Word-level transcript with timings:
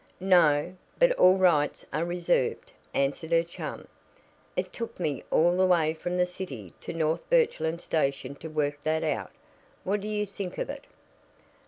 "No; 0.19 0.73
but 0.97 1.11
all 1.11 1.37
rights 1.37 1.85
are 1.93 2.05
reserved," 2.05 2.71
answered 2.91 3.31
her 3.31 3.43
chum. 3.43 3.87
"It 4.55 4.73
took 4.73 4.99
me 4.99 5.23
all 5.29 5.55
the 5.55 5.65
way 5.67 5.93
from 5.93 6.17
the 6.17 6.25
city 6.25 6.73
to 6.81 6.91
North 6.91 7.29
Birchland 7.29 7.81
station 7.81 8.33
to 8.37 8.47
work 8.49 8.79
that 8.83 9.03
out. 9.03 9.29
What 9.83 10.01
do 10.01 10.07
you 10.07 10.25
think 10.25 10.57
of 10.57 10.71
it?" 10.71 10.85